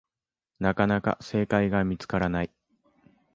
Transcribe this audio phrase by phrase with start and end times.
[0.59, 2.49] なかなか正解が見つからない